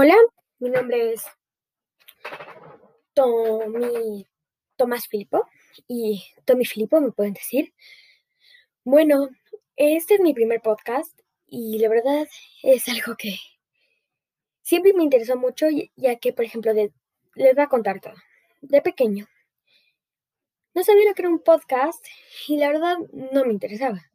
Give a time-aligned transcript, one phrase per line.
[0.00, 0.14] Hola,
[0.60, 1.24] mi nombre es
[3.14, 4.28] Tommy
[4.76, 5.48] Tomás Filipo
[5.88, 7.74] y Tommy Filipo me pueden decir.
[8.84, 9.28] Bueno,
[9.74, 12.28] este es mi primer podcast y la verdad
[12.62, 13.38] es algo que
[14.62, 15.66] siempre me interesó mucho
[15.96, 16.92] ya que, por ejemplo, les
[17.34, 18.14] voy a contar todo.
[18.60, 19.26] De pequeño,
[20.74, 22.06] no sabía lo que era un podcast
[22.46, 22.98] y la verdad
[23.32, 24.08] no me interesaba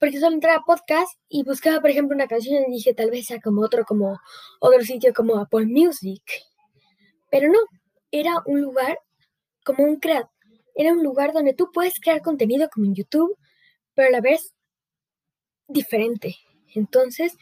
[0.00, 3.26] porque solo entraba a podcast y buscaba, por ejemplo, una canción y dije, tal vez
[3.26, 4.18] sea como otro, como
[4.58, 6.22] otro sitio como Apple Music.
[7.30, 7.58] Pero no,
[8.10, 8.98] era un lugar
[9.62, 10.24] como un cread.
[10.74, 13.36] Era un lugar donde tú puedes crear contenido como en YouTube,
[13.92, 14.54] pero a la vez
[15.68, 16.34] diferente.
[16.74, 17.36] Entonces,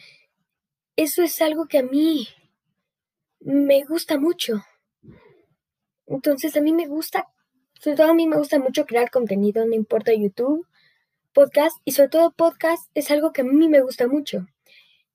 [0.97, 2.27] eso es algo que a mí
[3.39, 4.65] me gusta mucho.
[6.06, 7.29] Entonces, a mí me gusta,
[7.75, 10.67] sobre todo a mí me gusta mucho crear contenido, no importa YouTube
[11.38, 14.48] podcast y sobre todo podcast es algo que a mí me gusta mucho.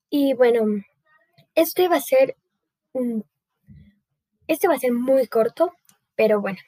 [0.08, 0.82] Y bueno,
[1.54, 2.34] este va a ser
[4.46, 5.74] este va a ser muy corto,
[6.16, 6.58] pero bueno.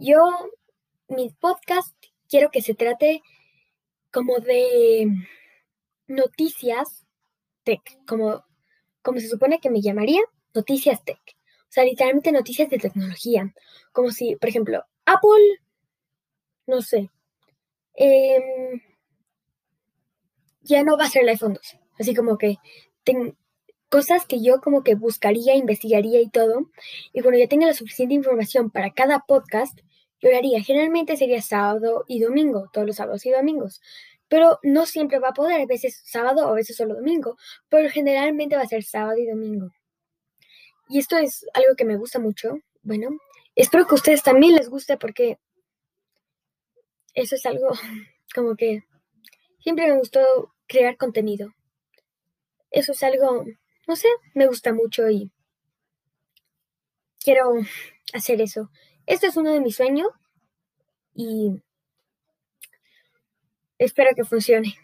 [0.00, 0.20] Yo
[1.08, 1.92] mi podcast
[2.28, 3.20] quiero que se trate
[4.12, 5.08] como de
[6.06, 7.04] noticias
[7.64, 8.44] tech, como
[9.02, 10.22] como se supone que me llamaría
[10.54, 11.18] noticias tech.
[11.62, 13.52] O sea, literalmente noticias de tecnología,
[13.90, 15.58] como si, por ejemplo, Apple
[16.66, 17.10] no sé,
[17.94, 18.80] Em,
[20.62, 21.80] ya no va a ser el iPhone 12.
[21.98, 22.56] Así como que
[23.88, 26.70] cosas que yo como que buscaría, investigaría y todo.
[27.12, 29.78] Y cuando ya tenga la suficiente información para cada podcast,
[30.20, 30.62] yo haría.
[30.62, 33.80] Generalmente sería sábado y domingo, todos los sábados y domingos.
[34.28, 37.36] Pero no siempre va a poder, a veces sábado o a veces solo domingo.
[37.68, 39.70] Pero generalmente va a ser sábado y domingo.
[40.88, 42.58] Y esto es algo que me gusta mucho.
[42.82, 43.10] Bueno,
[43.54, 45.38] espero que a ustedes también les guste porque
[47.14, 47.70] eso es algo
[48.34, 48.84] como que
[49.60, 51.54] siempre me gustó crear contenido.
[52.70, 53.44] Eso es algo,
[53.88, 55.30] no sé, me gusta mucho y
[57.18, 57.52] quiero
[58.12, 58.70] hacer eso.
[59.06, 60.08] Esto es uno de mis sueños
[61.14, 61.60] y
[63.78, 64.74] espero que funcione.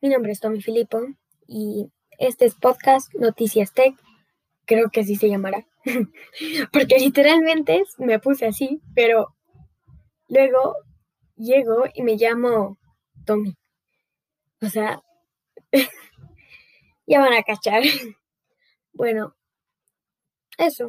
[0.00, 1.06] Mi nombre es Tommy Filippo
[1.46, 3.94] y este es Podcast Noticias Tech.
[4.64, 5.66] Creo que así se llamará.
[6.72, 9.36] Porque literalmente me puse así, pero
[10.30, 10.76] Luego
[11.36, 12.78] llego y me llamo
[13.26, 13.56] Tommy.
[14.62, 15.02] O sea,
[17.06, 17.82] ya van a cachar.
[18.92, 19.34] Bueno,
[20.58, 20.88] eso.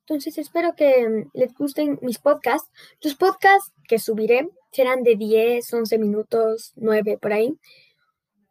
[0.00, 2.68] Entonces espero que les gusten mis podcasts.
[3.00, 7.56] Los podcasts que subiré serán de 10, 11 minutos, 9 por ahí.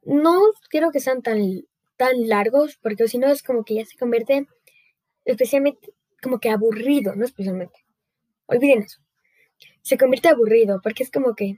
[0.04, 0.40] No
[0.70, 1.40] quiero que sean tan,
[1.98, 4.48] tan largos, porque si no es como que ya se convierte
[5.26, 7.80] especialmente como que aburrido, no especialmente.
[8.46, 9.02] Olviden eso
[9.82, 11.58] se convierte aburrido, porque es como que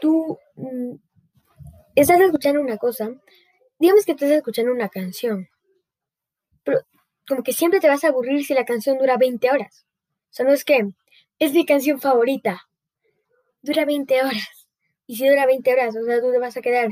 [0.00, 0.96] tú mm,
[1.94, 3.10] estás escuchando una cosa,
[3.78, 5.48] digamos que estás escuchando una canción,
[6.62, 6.80] pero
[7.26, 9.86] como que siempre te vas a aburrir si la canción dura 20 horas.
[10.30, 10.88] O sea, no es que
[11.38, 12.68] es mi canción favorita,
[13.62, 14.68] dura 20 horas.
[15.06, 16.88] Y si dura 20 horas, o sea, tú te vas a quedar,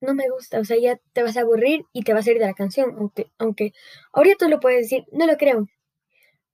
[0.00, 2.38] no me gusta, o sea, ya te vas a aburrir y te vas a ir
[2.38, 3.72] de la canción, aunque, aunque
[4.12, 5.66] ahorita tú lo puedes decir, no lo creo.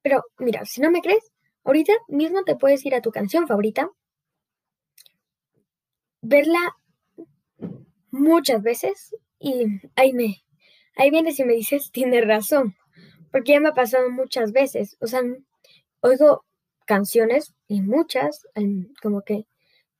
[0.02, 1.32] Pero mira, si no me crees,
[1.66, 3.90] Ahorita mismo te puedes ir a tu canción favorita,
[6.22, 6.76] verla
[8.12, 9.66] muchas veces y
[9.96, 10.44] ahí me,
[10.94, 12.76] ahí vienes y me dices, tienes razón,
[13.32, 15.22] porque ya me ha pasado muchas veces, o sea,
[16.02, 16.44] oigo
[16.86, 18.46] canciones y muchas,
[19.02, 19.48] como que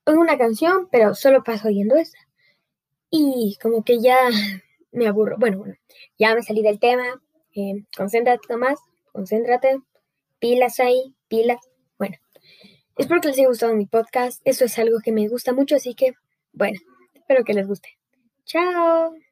[0.05, 2.17] oigo una canción, pero solo paso oyendo esa.
[3.09, 4.17] Y como que ya
[4.91, 5.35] me aburro.
[5.37, 5.75] Bueno, bueno,
[6.17, 7.21] ya me salí del tema.
[7.55, 8.79] Eh, concéntrate, Tomás,
[9.11, 9.79] concéntrate
[10.39, 11.59] pilas ahí, pilas.
[11.97, 12.17] Bueno,
[12.97, 14.41] espero que les haya gustado mi podcast.
[14.45, 16.13] Eso es algo que me gusta mucho, así que,
[16.53, 16.79] bueno,
[17.13, 17.97] espero que les guste.
[18.45, 19.26] Chao.